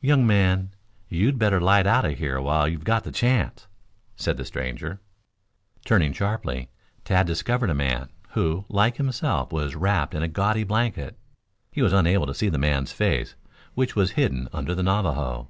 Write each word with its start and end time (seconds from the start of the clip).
"Young 0.00 0.24
man, 0.24 0.76
you'd 1.08 1.40
better 1.40 1.60
light 1.60 1.88
out 1.88 2.04
of 2.04 2.18
here 2.18 2.40
while 2.40 2.68
you've 2.68 2.84
got 2.84 3.02
the 3.02 3.10
chance," 3.10 3.66
said 4.14 4.36
the 4.36 4.44
stranger. 4.44 5.00
Turning 5.84 6.12
sharply, 6.12 6.68
Tad 7.02 7.26
discovered 7.26 7.70
a 7.70 7.74
man, 7.74 8.08
who, 8.30 8.64
like 8.68 8.96
himself, 8.96 9.50
was 9.52 9.74
wrapped 9.74 10.14
in 10.14 10.22
a 10.22 10.28
gaudy 10.28 10.62
blanket. 10.62 11.18
He 11.72 11.82
was 11.82 11.92
unable 11.92 12.26
to 12.28 12.34
see 12.34 12.48
the 12.48 12.58
man's 12.58 12.92
face, 12.92 13.34
which 13.74 13.96
was 13.96 14.12
hidden 14.12 14.48
under 14.52 14.72
the 14.72 14.84
Navajo. 14.84 15.48